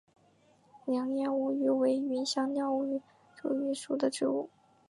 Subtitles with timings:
[0.87, 2.99] 楝叶吴萸为芸香科吴
[3.37, 4.49] 茱萸属的植物。